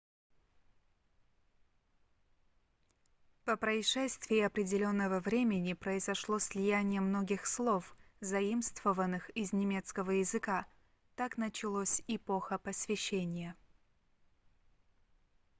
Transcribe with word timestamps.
по 3.45 3.55
прошествии 3.55 4.39
определенного 4.39 5.19
времени 5.19 5.73
произошло 5.73 6.39
слияние 6.39 7.01
многих 7.01 7.45
слов 7.45 7.95
заимствованных 8.19 9.29
из 9.37 9.53
немецкого 9.53 10.09
языка 10.09 10.65
так 11.15 11.37
началось 11.37 12.01
эпоха 12.07 12.57
просвещения 12.57 13.55